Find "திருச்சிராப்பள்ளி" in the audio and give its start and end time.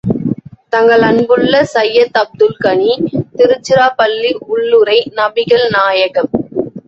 3.35-4.31